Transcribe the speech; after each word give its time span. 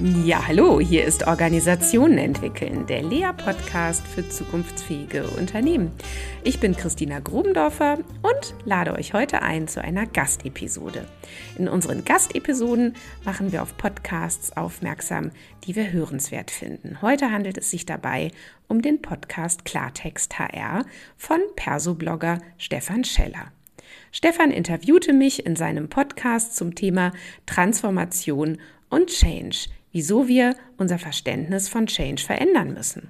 Ja, 0.00 0.46
hallo, 0.46 0.78
hier 0.78 1.04
ist 1.04 1.26
Organisationen 1.26 2.18
entwickeln, 2.18 2.86
der 2.86 3.02
Lea-Podcast 3.02 4.06
für 4.06 4.28
zukunftsfähige 4.28 5.26
Unternehmen. 5.26 5.90
Ich 6.44 6.60
bin 6.60 6.76
Christina 6.76 7.18
Grubendorfer 7.18 7.98
und 8.22 8.54
lade 8.64 8.92
euch 8.92 9.12
heute 9.12 9.42
ein 9.42 9.66
zu 9.66 9.82
einer 9.82 10.06
Gastepisode. 10.06 11.04
In 11.58 11.68
unseren 11.68 12.04
Gastepisoden 12.04 12.94
machen 13.24 13.50
wir 13.50 13.60
auf 13.60 13.76
Podcasts 13.76 14.56
aufmerksam, 14.56 15.32
die 15.64 15.74
wir 15.74 15.90
hörenswert 15.90 16.52
finden. 16.52 17.02
Heute 17.02 17.32
handelt 17.32 17.58
es 17.58 17.72
sich 17.72 17.84
dabei 17.84 18.30
um 18.68 18.82
den 18.82 19.02
Podcast 19.02 19.64
Klartext 19.64 20.38
HR 20.38 20.84
von 21.16 21.40
Persoblogger 21.56 22.38
Stefan 22.56 23.02
Scheller. 23.02 23.50
Stefan 24.12 24.52
interviewte 24.52 25.12
mich 25.12 25.44
in 25.44 25.56
seinem 25.56 25.88
Podcast 25.88 26.54
zum 26.54 26.76
Thema 26.76 27.10
Transformation 27.46 28.58
und 28.90 29.08
Change– 29.08 29.70
wieso 29.92 30.28
wir 30.28 30.54
unser 30.76 30.98
Verständnis 30.98 31.68
von 31.68 31.86
Change 31.86 32.22
verändern 32.22 32.74
müssen. 32.74 33.08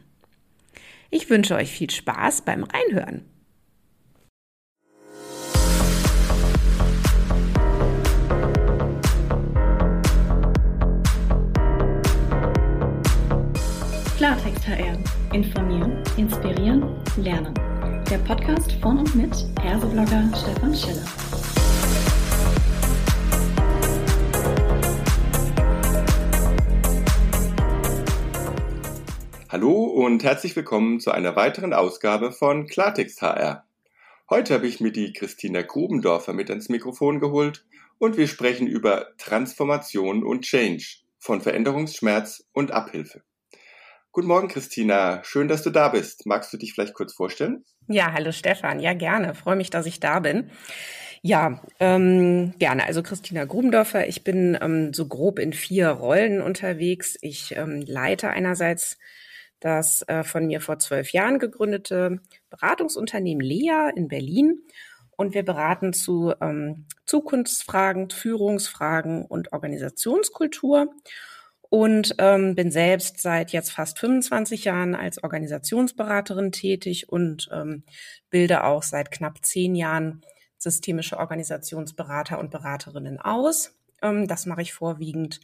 Ich 1.10 1.30
wünsche 1.30 1.54
euch 1.54 1.70
viel 1.70 1.90
Spaß 1.90 2.42
beim 2.42 2.64
Reinhören. 2.64 3.24
Klartext 14.18 14.66
HR. 14.66 14.98
Informieren, 15.32 16.02
inspirieren, 16.16 16.82
lernen. 17.16 17.54
Der 18.10 18.18
Podcast 18.18 18.72
von 18.82 18.98
und 18.98 19.14
mit 19.14 19.30
Persoblogger 19.54 20.28
Stefan 20.34 20.74
Schiller. 20.74 21.57
Hallo 29.50 29.84
und 29.84 30.24
herzlich 30.24 30.54
willkommen 30.56 31.00
zu 31.00 31.10
einer 31.10 31.34
weiteren 31.34 31.72
Ausgabe 31.72 32.32
von 32.32 32.66
Klartext 32.66 33.22
HR. 33.22 33.64
Heute 34.28 34.52
habe 34.52 34.66
ich 34.66 34.80
mir 34.80 34.92
die 34.92 35.14
Christina 35.14 35.62
Grubendorfer 35.62 36.34
mit 36.34 36.50
ans 36.50 36.68
Mikrofon 36.68 37.18
geholt 37.18 37.64
und 37.96 38.18
wir 38.18 38.28
sprechen 38.28 38.66
über 38.66 39.06
Transformation 39.16 40.22
und 40.22 40.42
Change 40.42 40.84
von 41.18 41.40
Veränderungsschmerz 41.40 42.44
und 42.52 42.72
Abhilfe. 42.72 43.22
Guten 44.12 44.28
Morgen, 44.28 44.48
Christina. 44.48 45.24
Schön, 45.24 45.48
dass 45.48 45.62
du 45.62 45.70
da 45.70 45.88
bist. 45.88 46.26
Magst 46.26 46.52
du 46.52 46.58
dich 46.58 46.74
vielleicht 46.74 46.92
kurz 46.92 47.14
vorstellen? 47.14 47.64
Ja, 47.86 48.12
hallo 48.12 48.32
Stefan. 48.32 48.80
Ja, 48.80 48.92
gerne. 48.92 49.34
Freue 49.34 49.56
mich, 49.56 49.70
dass 49.70 49.86
ich 49.86 49.98
da 49.98 50.20
bin. 50.20 50.50
Ja, 51.22 51.62
ähm, 51.80 52.52
gerne. 52.58 52.84
Also 52.84 53.02
Christina 53.02 53.46
Grubendorfer. 53.46 54.08
Ich 54.08 54.24
bin 54.24 54.58
ähm, 54.60 54.92
so 54.92 55.08
grob 55.08 55.38
in 55.38 55.54
vier 55.54 55.88
Rollen 55.88 56.42
unterwegs. 56.42 57.16
Ich 57.22 57.56
ähm, 57.56 57.80
leite 57.86 58.28
einerseits 58.28 58.98
das 59.60 60.02
äh, 60.08 60.24
von 60.24 60.46
mir 60.46 60.60
vor 60.60 60.78
zwölf 60.78 61.12
Jahren 61.12 61.38
gegründete 61.38 62.20
Beratungsunternehmen 62.50 63.44
Lea 63.44 63.90
in 63.94 64.08
Berlin. 64.08 64.62
Und 65.16 65.34
wir 65.34 65.44
beraten 65.44 65.92
zu 65.92 66.32
ähm, 66.40 66.86
Zukunftsfragen, 67.04 68.10
Führungsfragen 68.10 69.24
und 69.24 69.52
Organisationskultur. 69.52 70.94
Und 71.70 72.14
ähm, 72.18 72.54
bin 72.54 72.70
selbst 72.70 73.20
seit 73.20 73.50
jetzt 73.50 73.72
fast 73.72 73.98
25 73.98 74.64
Jahren 74.64 74.94
als 74.94 75.22
Organisationsberaterin 75.22 76.50
tätig 76.50 77.10
und 77.10 77.50
ähm, 77.52 77.82
bilde 78.30 78.64
auch 78.64 78.82
seit 78.82 79.10
knapp 79.10 79.44
zehn 79.44 79.74
Jahren 79.74 80.22
systemische 80.56 81.18
Organisationsberater 81.18 82.38
und 82.38 82.50
Beraterinnen 82.50 83.20
aus. 83.20 83.76
Ähm, 84.02 84.26
das 84.28 84.46
mache 84.46 84.62
ich 84.62 84.72
vorwiegend 84.72 85.40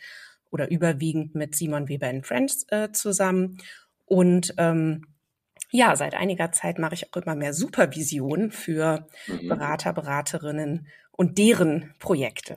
oder 0.51 0.71
überwiegend 0.71 1.35
mit 1.35 1.55
Simon 1.57 1.89
Weber 1.89 2.13
Friends 2.23 2.65
äh, 2.71 2.91
zusammen. 2.93 3.59
Und 4.07 4.55
ähm, 4.59 5.07
ja, 5.71 5.97
seit 5.97 6.15
einiger 6.15 6.53
Zeit 6.53 6.79
mache 6.79 6.95
ich 6.95 7.13
auch 7.13 7.23
immer 7.23 7.35
mehr 7.35 7.53
Supervision 7.53 8.51
für 8.51 9.07
mhm. 9.27 9.49
Berater, 9.49 9.93
Beraterinnen 9.93 10.87
und 11.11 11.39
deren 11.39 11.95
Projekte. 11.99 12.57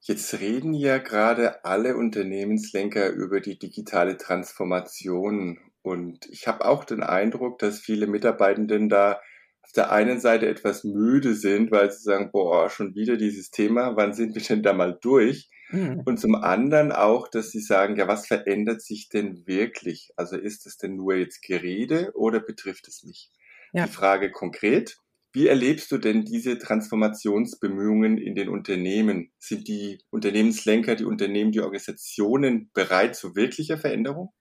Jetzt 0.00 0.40
reden 0.40 0.72
ja 0.72 0.98
gerade 0.98 1.64
alle 1.64 1.96
Unternehmenslenker 1.96 3.10
über 3.10 3.40
die 3.40 3.58
digitale 3.58 4.16
Transformation. 4.16 5.58
Und 5.82 6.26
ich 6.26 6.46
habe 6.46 6.64
auch 6.64 6.84
den 6.84 7.02
Eindruck, 7.02 7.58
dass 7.58 7.80
viele 7.80 8.06
Mitarbeitenden 8.06 8.88
da 8.88 9.20
auf 9.62 9.72
der 9.72 9.90
einen 9.90 10.20
Seite 10.20 10.46
etwas 10.46 10.84
müde 10.84 11.34
sind, 11.34 11.72
weil 11.72 11.90
sie 11.90 12.04
sagen, 12.04 12.30
boah, 12.30 12.70
schon 12.70 12.94
wieder 12.94 13.16
dieses 13.16 13.50
Thema, 13.50 13.96
wann 13.96 14.14
sind 14.14 14.34
wir 14.36 14.42
denn 14.42 14.62
da 14.62 14.72
mal 14.72 14.96
durch? 15.00 15.50
Mhm. 15.70 16.02
Und 16.04 16.18
zum 16.20 16.34
anderen 16.34 16.92
auch, 16.92 17.28
dass 17.28 17.50
sie 17.50 17.60
sagen, 17.60 17.96
ja, 17.96 18.06
was 18.08 18.26
verändert 18.26 18.82
sich 18.82 19.08
denn 19.08 19.46
wirklich? 19.46 20.10
Also 20.16 20.36
ist 20.36 20.66
es 20.66 20.76
denn 20.76 20.96
nur 20.96 21.14
jetzt 21.16 21.42
Gerede 21.42 22.12
oder 22.14 22.40
betrifft 22.40 22.88
es 22.88 23.02
mich? 23.04 23.30
Ja. 23.72 23.86
Die 23.86 23.92
Frage 23.92 24.30
konkret, 24.30 24.98
wie 25.32 25.48
erlebst 25.48 25.92
du 25.92 25.98
denn 25.98 26.24
diese 26.24 26.58
Transformationsbemühungen 26.58 28.16
in 28.16 28.34
den 28.34 28.48
Unternehmen? 28.48 29.32
Sind 29.38 29.68
die 29.68 29.98
Unternehmenslenker, 30.10 30.94
die 30.96 31.04
Unternehmen, 31.04 31.52
die 31.52 31.60
Organisationen 31.60 32.70
bereit 32.72 33.16
zu 33.16 33.36
wirklicher 33.36 33.76
Veränderung? 33.76 34.32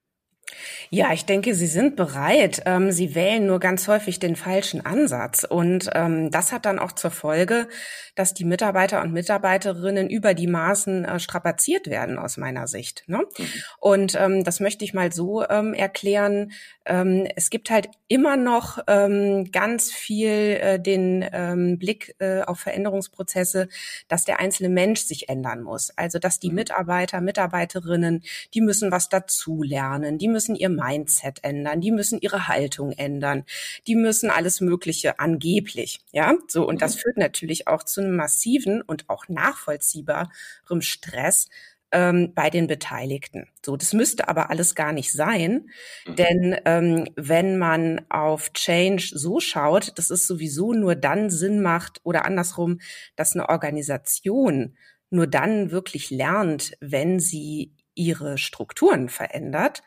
Ja, 0.90 1.12
ich 1.12 1.26
denke, 1.26 1.56
Sie 1.56 1.68
sind 1.68 1.96
bereit. 1.96 2.62
Ähm, 2.66 2.92
Sie 2.92 3.16
wählen 3.16 3.46
nur 3.48 3.60
ganz 3.60 3.88
häufig 3.88 4.20
den 4.20 4.36
falschen 4.36 4.86
Ansatz. 4.86 5.44
Und 5.44 5.90
ähm, 5.94 6.30
das 6.32 6.52
hat 6.52 6.66
dann 6.66 6.80
auch 6.80 6.92
zur 6.92 7.12
Folge, 7.12 7.68
dass 8.14 8.34
die 8.34 8.46
Mitarbeiter 8.46 9.02
und 9.02 9.12
Mitarbeiterinnen 9.12 10.10
über 10.10 10.34
die 10.34 10.48
Maßen 10.48 11.04
äh, 11.04 11.20
strapaziert 11.20 11.88
werden, 11.88 12.18
aus 12.18 12.38
meiner 12.38 12.68
Sicht. 12.68 13.04
Ne? 13.08 13.24
Mhm. 13.38 13.46
Und 13.80 14.16
ähm, 14.16 14.44
das 14.44 14.60
möchte 14.60 14.86
ich 14.86 14.94
mal 14.94 15.12
so 15.12 15.46
ähm, 15.48 15.74
erklären. 15.74 16.52
Ähm, 16.86 17.28
es 17.36 17.50
gibt 17.50 17.70
halt 17.70 17.90
immer 18.08 18.38
noch 18.38 18.86
ganz 18.86 19.92
viel 19.92 20.30
äh, 20.30 20.80
den 20.80 21.78
Blick 21.80 22.16
äh, 22.20 22.42
auf 22.42 22.60
Veränderungsprozesse, 22.60 23.68
dass 24.08 24.26
der 24.26 24.40
einzelne 24.40 24.70
Mensch 24.70 25.02
sich 25.02 25.28
ändern 25.28 25.64
muss. 25.64 25.92
Also, 25.98 26.20
dass 26.20 26.40
die 26.40 26.50
mhm. 26.50 26.56
Mitarbeiter, 26.56 27.22
Mitarbeiterinnen, 27.22 28.24
die 28.54 28.62
müssen 28.62 28.92
was 28.92 29.10
dazulernen, 29.10 30.18
die 30.20 30.28
müssen 30.36 30.58
ihr 30.58 30.68
Mindset 30.68 31.40
ändern, 31.44 31.80
die 31.80 31.92
müssen 31.92 32.20
ihre 32.20 32.50
Haltung 32.50 32.92
ändern, 32.92 33.46
die 33.88 33.96
müssen 33.96 34.30
alles 34.30 34.60
Mögliche 34.60 35.18
angeblich, 35.18 36.02
ja, 36.12 36.36
so 36.50 36.68
und 36.68 36.82
das 36.82 36.96
mhm. 36.96 37.00
führt 37.00 37.18
natürlich 37.18 37.68
auch 37.70 37.84
zu 37.84 38.02
einem 38.02 38.18
massiven 38.18 38.82
und 38.82 39.10
auch 39.10 39.30
nachvollziehbarem 39.30 40.82
Stress 40.82 41.48
ähm, 41.94 42.34
bei 42.36 42.50
den 42.50 42.68
Beteiligten. 42.68 43.48
So, 43.66 43.78
das 43.78 43.94
müsste 43.94 44.28
aber 44.28 44.50
alles 44.50 44.76
gar 44.76 44.92
nicht 44.92 45.14
sein, 45.14 45.70
mhm. 46.06 46.16
denn 46.18 46.60
ähm, 46.66 47.08
wenn 47.16 47.58
man 47.58 48.06
auf 48.10 48.52
Change 48.52 49.12
so 49.14 49.40
schaut, 49.40 49.94
das 49.98 50.10
ist 50.10 50.28
sowieso 50.28 50.74
nur 50.74 50.96
dann 50.96 51.30
Sinn 51.30 51.62
macht 51.62 52.02
oder 52.04 52.26
andersrum, 52.26 52.82
dass 53.16 53.36
eine 53.36 53.48
Organisation 53.48 54.76
nur 55.10 55.28
dann 55.28 55.72
wirklich 55.72 56.10
lernt, 56.10 56.76
wenn 56.82 57.22
sie 57.22 57.72
ihre 57.96 58.38
Strukturen 58.38 59.10
verändert. 59.10 59.82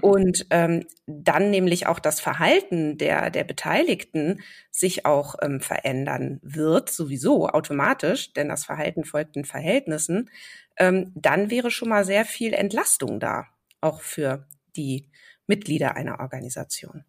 Und 0.00 0.46
ähm, 0.50 0.86
dann 1.06 1.50
nämlich 1.50 1.86
auch 1.86 1.98
das 1.98 2.20
Verhalten 2.20 2.98
der, 2.98 3.30
der 3.30 3.44
Beteiligten 3.44 4.40
sich 4.70 5.06
auch 5.06 5.36
ähm, 5.42 5.60
verändern 5.60 6.40
wird, 6.42 6.90
sowieso 6.90 7.48
automatisch, 7.48 8.32
denn 8.32 8.48
das 8.48 8.64
Verhalten 8.64 9.04
folgt 9.04 9.36
den 9.36 9.44
Verhältnissen, 9.44 10.30
ähm, 10.76 11.12
dann 11.14 11.50
wäre 11.50 11.70
schon 11.70 11.88
mal 11.88 12.04
sehr 12.04 12.24
viel 12.24 12.54
Entlastung 12.54 13.20
da, 13.20 13.46
auch 13.80 14.00
für 14.00 14.46
die 14.76 15.08
Mitglieder 15.46 15.96
einer 15.96 16.20
Organisation. 16.20 17.04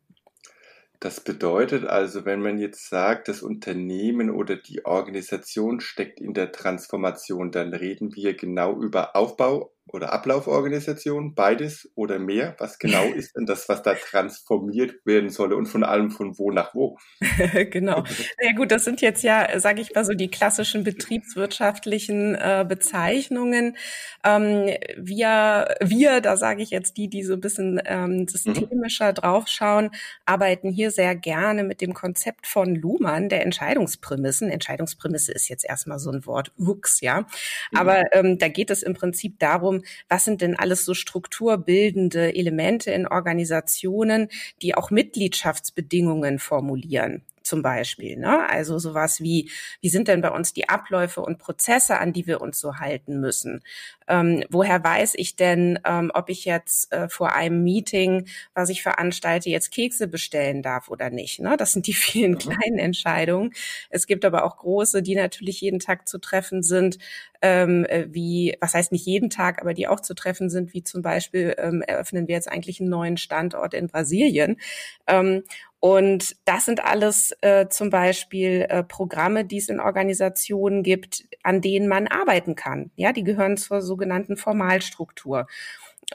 Das 1.03 1.19
bedeutet 1.19 1.85
also, 1.85 2.23
wenn 2.23 2.41
man 2.41 2.57
jetzt 2.59 2.89
sagt, 2.89 3.27
das 3.27 3.41
Unternehmen 3.41 4.29
oder 4.29 4.55
die 4.55 4.85
Organisation 4.85 5.81
steckt 5.81 6.21
in 6.21 6.33
der 6.33 6.53
Transformation, 6.53 7.51
dann 7.51 7.73
reden 7.73 8.15
wir 8.15 8.35
genau 8.35 8.79
über 8.81 9.13
Aufbau 9.13 9.72
oder 9.93 10.11
Ablauforganisation, 10.11 11.35
beides 11.35 11.91
oder 11.95 12.17
mehr? 12.17 12.55
Was 12.57 12.79
genau 12.79 13.03
ist 13.15 13.35
denn 13.35 13.45
das, 13.45 13.69
was 13.69 13.83
da 13.83 13.93
transformiert 13.93 14.95
werden 15.05 15.29
solle 15.29 15.55
und 15.55 15.67
von 15.67 15.83
allem 15.83 16.09
von 16.09 16.37
wo 16.37 16.51
nach 16.51 16.73
wo? 16.73 16.97
genau. 17.69 18.03
Ja 18.41 18.51
gut, 18.53 18.71
das 18.71 18.83
sind 18.83 18.99
jetzt 19.01 19.23
ja, 19.23 19.59
sage 19.59 19.81
ich 19.81 19.93
mal 19.93 20.03
so, 20.03 20.13
die 20.13 20.29
klassischen 20.29 20.83
betriebswirtschaftlichen 20.83 22.35
äh, 22.35 22.65
Bezeichnungen. 22.67 23.77
Ähm, 24.23 24.75
wir, 24.97 25.75
wir, 25.79 26.19
da 26.19 26.35
sage 26.35 26.63
ich 26.63 26.71
jetzt 26.71 26.97
die, 26.97 27.09
die 27.09 27.23
so 27.23 27.33
ein 27.33 27.41
bisschen 27.41 27.81
ähm, 27.85 28.27
systemischer 28.27 29.09
mhm. 29.09 29.15
draufschauen, 29.15 29.91
arbeiten 30.25 30.71
hier 30.71 30.91
sehr 30.91 31.15
gerne 31.15 31.63
mit 31.63 31.79
dem 31.79 31.93
Konzept 31.93 32.47
von 32.47 32.75
Luhmann, 32.75 33.29
der 33.29 33.43
Entscheidungsprämissen. 33.43 34.49
Entscheidungsprämisse 34.49 35.31
ist 35.31 35.47
jetzt 35.47 35.65
erstmal 35.65 35.99
so 35.99 36.11
ein 36.11 36.25
Wort, 36.25 36.51
Wux, 36.57 37.01
ja. 37.01 37.21
Mhm. 37.21 37.77
Aber 37.77 38.03
ähm, 38.13 38.37
da 38.39 38.47
geht 38.47 38.71
es 38.71 38.83
im 38.83 38.95
Prinzip 38.95 39.39
darum, 39.39 39.82
darum, 39.83 40.03
was 40.09 40.25
sind 40.25 40.41
denn 40.41 40.55
alles 40.55 40.85
so 40.85 40.93
strukturbildende 40.93 42.35
Elemente 42.35 42.91
in 42.91 43.07
Organisationen, 43.07 44.29
die 44.61 44.75
auch 44.75 44.91
Mitgliedschaftsbedingungen 44.91 46.39
formulieren. 46.39 47.23
zum 47.45 47.61
Beispiel. 47.61 48.15
Ne? 48.15 48.47
Also 48.49 48.79
sowas 48.79 49.19
wie, 49.19 49.51
wie 49.81 49.89
sind 49.89 50.07
denn 50.07 50.21
bei 50.21 50.29
uns 50.29 50.53
die 50.53 50.69
Abläufe 50.69 51.19
und 51.19 51.39
Prozesse, 51.39 51.99
an 51.99 52.13
die 52.13 52.25
wir 52.25 52.39
uns 52.39 52.57
so 52.57 52.77
halten 52.77 53.19
müssen? 53.19 53.61
Ähm, 54.07 54.45
woher 54.49 54.81
weiß 54.81 55.15
ich 55.15 55.35
denn, 55.35 55.77
ähm, 55.83 56.09
ob 56.13 56.29
ich 56.29 56.45
jetzt 56.45 56.93
äh, 56.93 57.09
vor 57.09 57.35
einem 57.35 57.61
Meeting, 57.61 58.27
was 58.53 58.69
ich 58.69 58.81
veranstalte, 58.81 59.49
jetzt 59.49 59.71
Kekse 59.71 60.07
bestellen 60.07 60.61
darf 60.61 60.87
oder 60.87 61.09
nicht? 61.09 61.41
Ne? 61.41 61.57
Das 61.57 61.73
sind 61.73 61.85
die 61.87 61.93
vielen 62.07 62.37
kleinen 62.37 62.79
Entscheidungen. 62.79 63.51
Es 63.89 64.07
gibt 64.07 64.23
aber 64.23 64.45
auch 64.45 64.55
große, 64.55 65.03
die 65.03 65.15
natürlich 65.15 65.59
jeden 65.59 65.79
Tag 65.79 66.07
zu 66.07 66.19
treffen 66.19 66.63
sind, 66.63 66.97
ähm, 67.43 67.85
äh, 67.85 68.07
wie, 68.09 68.55
was 68.61 68.73
heißt 68.73 68.93
nicht 68.93 69.05
jeden 69.05 69.29
Tag, 69.29 69.61
aber 69.61 69.73
die 69.73 69.87
auch 69.87 69.99
zu 69.99 70.15
treffen 70.15 70.49
sind, 70.49 70.73
wie 70.73 70.81
zum 70.81 71.01
Beispiel 71.01 71.53
ähm, 71.57 71.81
eröffnen 71.81 72.27
wir 72.27 72.35
jetzt 72.35 72.49
eigentlich 72.49 72.79
einen 72.79 72.89
neuen 72.89 73.17
Standort 73.17 73.73
in 73.73 73.87
Brasilien. 73.87 74.57
Ähm, 75.05 75.43
und 75.81 76.37
das 76.45 76.63
sind 76.63 76.85
alles 76.85 77.35
äh, 77.41 77.67
zum 77.67 77.89
Beispiel 77.89 78.65
äh, 78.69 78.83
Programme, 78.83 79.43
die 79.43 79.57
es 79.57 79.67
in 79.67 79.81
Organisationen 79.81 80.81
gibt, 80.81 81.25
an 81.43 81.59
denen 81.59 81.89
man 81.89 82.07
arbeiten 82.07 82.55
kann. 82.55 82.91
Ja, 82.95 83.11
die 83.11 83.25
gehören 83.25 83.57
zur 83.57 83.81
sogenannten 83.81 84.37
Formalstruktur. 84.37 85.45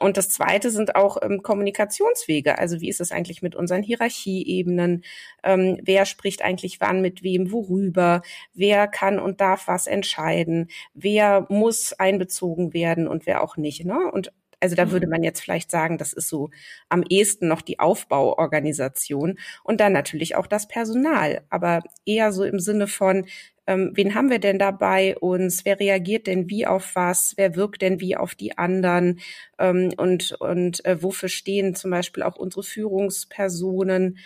Und 0.01 0.17
das 0.17 0.31
Zweite 0.31 0.71
sind 0.71 0.95
auch 0.95 1.19
ähm, 1.23 1.43
Kommunikationswege. 1.43 2.59
Also 2.59 2.81
wie 2.81 2.89
ist 2.89 3.01
es 3.01 3.13
eigentlich 3.13 3.43
mit 3.43 3.55
unseren 3.55 3.83
Hierarchieebenen? 3.83 5.05
Ähm, 5.43 5.79
wer 5.83 6.05
spricht 6.05 6.43
eigentlich 6.43 6.81
wann 6.81 7.01
mit 7.01 7.23
wem, 7.23 7.53
worüber? 7.53 8.23
Wer 8.55 8.87
kann 8.87 9.19
und 9.19 9.41
darf 9.41 9.67
was 9.67 9.87
entscheiden? 9.87 10.69
Wer 10.95 11.47
muss 11.49 11.93
einbezogen 11.93 12.73
werden 12.73 13.09
und 13.09 13.27
wer 13.27 13.43
auch 13.43 13.57
nicht? 13.57 13.85
Ne? 13.85 14.11
Und 14.13 14.33
also 14.61 14.75
da 14.75 14.91
würde 14.91 15.07
mhm. 15.07 15.13
man 15.13 15.23
jetzt 15.23 15.41
vielleicht 15.41 15.71
sagen, 15.71 15.99
das 15.99 16.13
ist 16.13 16.29
so 16.29 16.51
am 16.89 17.05
ehesten 17.09 17.49
noch 17.49 17.63
die 17.63 17.79
Aufbauorganisation 17.79 19.39
und 19.63 19.81
dann 19.81 19.93
natürlich 19.93 20.35
auch 20.35 20.47
das 20.47 20.67
Personal, 20.67 21.43
aber 21.49 21.83
eher 22.05 22.33
so 22.33 22.45
im 22.45 22.59
Sinne 22.59 22.89
von, 22.89 23.27
ähm, 23.69 23.93
wen 23.95 24.15
haben 24.15 24.31
wir 24.31 24.39
denn 24.39 24.59
da 24.59 24.71
bei 24.71 25.17
uns? 25.19 25.67
Wer 25.67 25.79
reagiert 25.79 26.27
denn 26.27 26.49
wie 26.49 26.67
auf 26.67 26.95
was? 26.95 27.35
Wer 27.37 27.55
wirkt 27.55 27.83
denn 27.83 28.01
wie 28.01 28.17
auf 28.17 28.35
die 28.35 28.57
anderen? 28.57 29.21
Ähm, 29.59 29.93
und 29.99 30.33
und 30.41 30.83
äh, 30.87 31.03
wofür 31.03 31.29
stehen 31.29 31.75
zum 31.75 31.91
Beispiel 31.91 32.23
auch 32.23 32.37
unsere 32.37 32.63
Führungspersonen? 32.63 34.19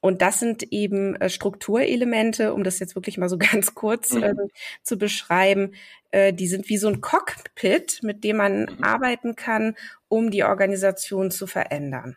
Und 0.00 0.20
das 0.20 0.40
sind 0.40 0.64
eben 0.72 1.14
äh, 1.14 1.30
Strukturelemente, 1.30 2.52
um 2.52 2.64
das 2.64 2.80
jetzt 2.80 2.96
wirklich 2.96 3.18
mal 3.18 3.28
so 3.28 3.38
ganz 3.52 3.76
kurz 3.76 4.12
mhm. 4.14 4.22
äh, 4.24 4.34
zu 4.82 4.98
beschreiben. 4.98 5.74
Äh, 6.10 6.32
die 6.32 6.48
sind 6.48 6.68
wie 6.68 6.76
so 6.76 6.88
ein 6.88 7.00
Cockpit, 7.00 8.00
mit 8.02 8.24
dem 8.24 8.38
man 8.38 8.62
mhm. 8.62 8.82
arbeiten 8.82 9.36
kann, 9.36 9.76
um 10.08 10.32
die 10.32 10.42
Organisation 10.42 11.30
zu 11.30 11.46
verändern. 11.46 12.16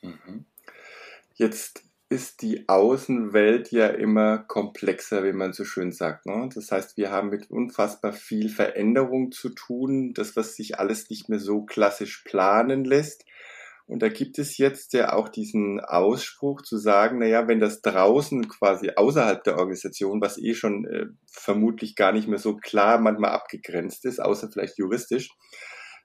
Mhm. 0.00 0.46
Jetzt 1.34 1.82
ist 2.12 2.42
die 2.42 2.68
Außenwelt 2.68 3.72
ja 3.72 3.86
immer 3.86 4.36
komplexer, 4.36 5.24
wie 5.24 5.32
man 5.32 5.54
so 5.54 5.64
schön 5.64 5.92
sagt. 5.92 6.26
Ne? 6.26 6.50
Das 6.54 6.70
heißt, 6.70 6.98
wir 6.98 7.10
haben 7.10 7.30
mit 7.30 7.50
unfassbar 7.50 8.12
viel 8.12 8.50
Veränderung 8.50 9.32
zu 9.32 9.48
tun, 9.48 10.12
das, 10.12 10.36
was 10.36 10.54
sich 10.54 10.78
alles 10.78 11.08
nicht 11.08 11.30
mehr 11.30 11.38
so 11.38 11.64
klassisch 11.64 12.22
planen 12.26 12.84
lässt. 12.84 13.24
Und 13.86 14.02
da 14.02 14.10
gibt 14.10 14.38
es 14.38 14.58
jetzt 14.58 14.92
ja 14.92 15.14
auch 15.14 15.30
diesen 15.30 15.80
Ausspruch 15.80 16.60
zu 16.60 16.76
sagen, 16.76 17.18
naja, 17.18 17.48
wenn 17.48 17.60
das 17.60 17.80
draußen 17.80 18.46
quasi 18.46 18.90
außerhalb 18.94 19.42
der 19.42 19.56
Organisation, 19.56 20.20
was 20.20 20.36
eh 20.36 20.52
schon 20.52 20.84
äh, 20.84 21.06
vermutlich 21.26 21.96
gar 21.96 22.12
nicht 22.12 22.28
mehr 22.28 22.38
so 22.38 22.56
klar 22.56 22.98
manchmal 22.98 23.30
abgegrenzt 23.30 24.04
ist, 24.04 24.20
außer 24.20 24.50
vielleicht 24.52 24.76
juristisch, 24.76 25.30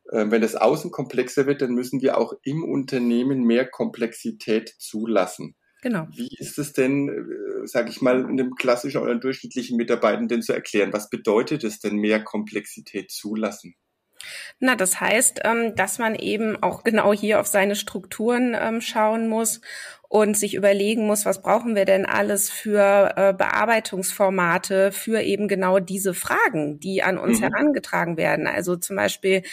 äh, 0.09 0.25
wenn 0.29 0.41
das 0.41 0.55
außen 0.55 0.89
komplexer 0.89 1.47
wird, 1.47 1.61
dann 1.61 1.73
müssen 1.73 2.01
wir 2.01 2.17
auch 2.17 2.31
im 2.43 2.63
Unternehmen 2.63 3.43
mehr 3.43 3.67
Komplexität 3.67 4.73
zulassen. 4.79 5.56
Genau. 5.81 6.07
Wie 6.11 6.29
ist 6.37 6.57
es 6.57 6.73
denn, 6.73 7.07
äh, 7.09 7.67
sage 7.67 7.89
ich 7.89 8.01
mal, 8.01 8.25
einem 8.25 8.55
klassischen 8.55 9.01
oder 9.01 9.15
durchschnittlichen 9.15 9.77
Mitarbeitenden 9.77 10.41
zu 10.41 10.53
erklären? 10.53 10.93
Was 10.93 11.09
bedeutet 11.09 11.63
es 11.63 11.79
denn, 11.79 11.97
mehr 11.97 12.23
Komplexität 12.23 13.11
zulassen? 13.11 13.75
Na, 14.59 14.75
das 14.75 14.99
heißt, 14.99 15.41
ähm, 15.43 15.75
dass 15.75 15.99
man 15.99 16.15
eben 16.15 16.61
auch 16.61 16.83
genau 16.83 17.13
hier 17.13 17.39
auf 17.39 17.47
seine 17.47 17.75
Strukturen 17.75 18.55
ähm, 18.59 18.81
schauen 18.81 19.27
muss 19.27 19.61
und 20.09 20.37
sich 20.37 20.55
überlegen 20.55 21.05
muss, 21.05 21.25
was 21.25 21.41
brauchen 21.41 21.75
wir 21.75 21.83
denn 21.83 22.05
alles 22.05 22.49
für 22.49 23.13
äh, 23.17 23.33
Bearbeitungsformate 23.33 24.93
für 24.93 25.21
eben 25.21 25.49
genau 25.49 25.79
diese 25.79 26.13
Fragen, 26.13 26.79
die 26.79 27.03
an 27.03 27.17
uns 27.17 27.39
mhm. 27.39 27.43
herangetragen 27.43 28.15
werden. 28.15 28.47
Also 28.47 28.77
zum 28.77 28.95
Beispiel, 28.95 29.43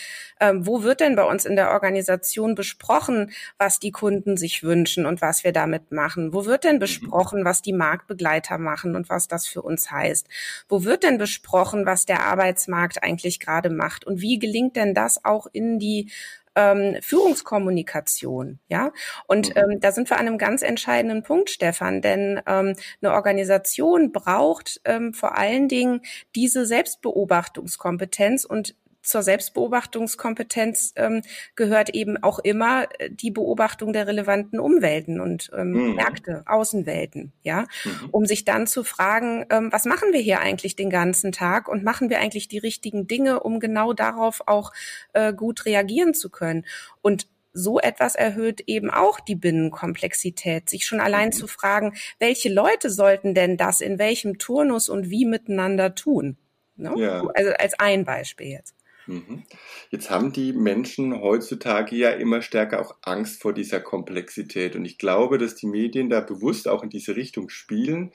ähm, 0.40 0.64
wo 0.64 0.84
wird 0.84 1.00
denn 1.00 1.16
bei 1.16 1.24
uns 1.24 1.44
in 1.44 1.56
der 1.56 1.72
Organisation 1.72 2.54
besprochen, 2.54 3.32
was 3.58 3.80
die 3.80 3.90
Kunden 3.90 4.36
sich 4.36 4.62
wünschen 4.62 5.06
und 5.06 5.20
was 5.20 5.42
wir 5.42 5.52
damit 5.52 5.90
machen? 5.90 6.32
Wo 6.32 6.46
wird 6.46 6.62
denn 6.62 6.76
mhm. 6.76 6.80
besprochen, 6.80 7.44
was 7.44 7.60
die 7.60 7.72
Marktbegleiter 7.72 8.58
machen 8.58 8.94
und 8.94 9.08
was 9.08 9.26
das 9.26 9.48
für 9.48 9.62
uns 9.62 9.90
heißt? 9.90 10.28
Wo 10.68 10.84
wird 10.84 11.02
denn 11.02 11.18
besprochen, 11.18 11.84
was 11.84 12.06
der 12.06 12.26
Arbeitsmarkt 12.26 13.02
eigentlich 13.02 13.40
gerade 13.40 13.70
macht? 13.70 14.06
Und 14.06 14.20
wie 14.20 14.38
gelingt 14.38 14.76
denn 14.76 14.94
das 14.94 15.24
auch 15.24 15.48
in 15.52 15.80
die 15.80 16.12
ähm, 16.56 16.96
Führungskommunikation, 17.00 18.58
ja. 18.68 18.92
Und 19.26 19.54
mhm. 19.54 19.72
ähm, 19.72 19.80
da 19.80 19.92
sind 19.92 20.10
wir 20.10 20.18
an 20.18 20.26
einem 20.26 20.38
ganz 20.38 20.62
entscheidenden 20.62 21.22
Punkt, 21.22 21.50
Stefan, 21.50 22.02
denn 22.02 22.40
ähm, 22.46 22.74
eine 23.02 23.12
Organisation 23.12 24.12
braucht 24.12 24.80
ähm, 24.84 25.14
vor 25.14 25.36
allen 25.36 25.68
Dingen 25.68 26.02
diese 26.34 26.66
Selbstbeobachtungskompetenz 26.66 28.44
und 28.44 28.74
zur 29.04 29.22
Selbstbeobachtungskompetenz 29.22 30.92
ähm, 30.96 31.22
gehört 31.54 31.90
eben 31.90 32.20
auch 32.22 32.38
immer 32.40 32.88
äh, 32.98 33.10
die 33.10 33.30
Beobachtung 33.30 33.92
der 33.92 34.06
relevanten 34.06 34.58
Umwelten 34.58 35.20
und 35.20 35.50
ähm, 35.56 35.70
mhm. 35.70 35.94
Märkte, 35.94 36.42
Außenwelten, 36.46 37.32
ja, 37.42 37.66
mhm. 37.84 38.08
um 38.10 38.26
sich 38.26 38.44
dann 38.44 38.66
zu 38.66 38.82
fragen, 38.82 39.46
ähm, 39.50 39.70
was 39.70 39.84
machen 39.84 40.12
wir 40.12 40.20
hier 40.20 40.40
eigentlich 40.40 40.74
den 40.74 40.90
ganzen 40.90 41.30
Tag 41.30 41.68
und 41.68 41.84
machen 41.84 42.10
wir 42.10 42.18
eigentlich 42.18 42.48
die 42.48 42.58
richtigen 42.58 43.06
Dinge, 43.06 43.40
um 43.40 43.60
genau 43.60 43.92
darauf 43.92 44.42
auch 44.46 44.72
äh, 45.12 45.32
gut 45.32 45.66
reagieren 45.66 46.14
zu 46.14 46.30
können. 46.30 46.64
Und 47.02 47.28
so 47.54 47.78
etwas 47.78 48.16
erhöht 48.16 48.64
eben 48.66 48.90
auch 48.90 49.20
die 49.20 49.36
Binnenkomplexität, 49.36 50.68
sich 50.68 50.86
schon 50.86 51.00
allein 51.00 51.28
mhm. 51.28 51.32
zu 51.32 51.46
fragen, 51.46 51.94
welche 52.18 52.52
Leute 52.52 52.90
sollten 52.90 53.34
denn 53.34 53.56
das 53.56 53.80
in 53.80 53.98
welchem 53.98 54.38
Turnus 54.38 54.88
und 54.88 55.08
wie 55.10 55.24
miteinander 55.24 55.94
tun? 55.94 56.36
Ne? 56.76 56.92
Ja. 56.96 57.22
Also 57.34 57.52
als 57.52 57.78
ein 57.78 58.04
Beispiel 58.04 58.48
jetzt. 58.48 58.74
Mhm. 59.06 59.44
Jetzt 59.90 60.10
haben 60.10 60.32
die 60.32 60.52
Menschen 60.52 61.20
heutzutage 61.20 61.96
ja 61.96 62.10
immer 62.10 62.42
stärker 62.42 62.80
auch 62.80 62.96
Angst 63.02 63.42
vor 63.42 63.52
dieser 63.52 63.80
Komplexität. 63.80 64.76
Und 64.76 64.84
ich 64.84 64.98
glaube, 64.98 65.38
dass 65.38 65.54
die 65.54 65.66
Medien 65.66 66.10
da 66.10 66.20
bewusst 66.20 66.68
auch 66.68 66.82
in 66.82 66.90
diese 66.90 67.16
Richtung 67.16 67.48
spielen. 67.48 68.12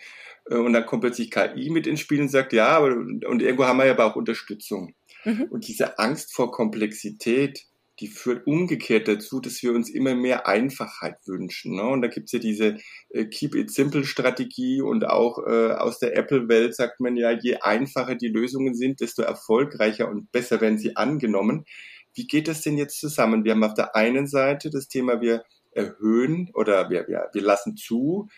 Äh, 0.50 0.56
und 0.56 0.74
dann 0.74 0.86
kommt 0.86 1.02
plötzlich 1.02 1.32
KI 1.32 1.70
mit 1.70 1.88
ins 1.88 2.00
Spiel 2.00 2.22
und 2.22 2.30
sagt, 2.30 2.54
ja, 2.54 2.70
aber, 2.70 2.96
und 2.96 3.42
irgendwo 3.42 3.66
haben 3.66 3.78
wir 3.78 3.86
ja 3.86 3.94
aber 3.94 4.06
auch 4.06 4.16
Unterstützung. 4.16 4.96
Mhm. 5.26 5.44
Und 5.50 5.68
diese 5.68 6.00
Angst 6.00 6.34
vor 6.34 6.52
Komplexität, 6.52 7.66
die 8.00 8.08
führt 8.08 8.48
umgekehrt 8.48 9.08
dazu, 9.08 9.40
dass 9.40 9.62
wir 9.62 9.74
uns 9.74 9.90
immer 9.90 10.16
mehr 10.16 10.48
Einfachheit 10.48 11.18
wünschen. 11.26 11.76
Ne? 11.76 11.84
Und 11.84 12.02
da 12.02 12.08
gibt's 12.08 12.32
ja 12.32 12.40
diese 12.40 12.78
äh, 13.10 13.26
Keep 13.26 13.56
It 13.56 13.72
Simple 13.72 14.06
Strategie 14.06 14.82
und 14.82 15.06
auch 15.06 15.40
äh, 15.46 15.72
aus 15.74 16.00
der 16.00 16.16
Apple-Welt 16.16 16.76
sagt 16.76 17.00
man 17.00 17.18
ja, 17.18 17.32
je 17.32 17.58
einfacher 17.58 18.16
die 18.16 18.30
Lösungen 18.30 18.74
sind, 18.74 19.02
desto 19.02 19.22
erfolgreicher 19.22 20.10
und 20.10 20.32
besser 20.32 20.62
werden 20.62 20.78
sie 20.78 20.96
angenommen. 20.96 21.66
Wie 22.14 22.28
geht 22.28 22.48
das 22.48 22.62
denn 22.62 22.78
jetzt 22.78 23.00
zusammen? 23.00 23.44
Wir 23.44 23.52
haben 23.52 23.64
auf 23.64 23.74
der 23.74 23.96
einen 23.96 24.28
Seite 24.28 24.70
das 24.70 24.88
Thema, 24.88 25.22
wir 25.22 25.44
erhöhen 25.72 26.50
oder 26.54 26.90
wir, 26.90 27.08
wir, 27.08 27.30
wir 27.32 27.42
lassen 27.42 27.78
zu, 27.78 28.30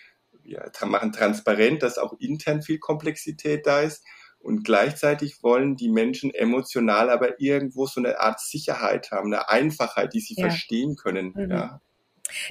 wir 0.43 0.71
machen 0.85 1.11
transparent, 1.11 1.83
dass 1.83 1.97
auch 1.97 2.13
intern 2.19 2.61
viel 2.61 2.79
Komplexität 2.79 3.65
da 3.65 3.81
ist. 3.81 4.03
Und 4.41 4.63
gleichzeitig 4.63 5.43
wollen 5.43 5.75
die 5.75 5.89
Menschen 5.89 6.33
emotional 6.33 7.09
aber 7.09 7.39
irgendwo 7.39 7.85
so 7.85 8.01
eine 8.01 8.19
Art 8.19 8.39
Sicherheit 8.39 9.11
haben, 9.11 9.33
eine 9.33 9.49
Einfachheit, 9.49 10.13
die 10.13 10.19
sie 10.19 10.35
ja. 10.35 10.47
verstehen 10.47 10.95
können. 10.95 11.33
Mhm. 11.35 11.51
Ja. 11.51 11.81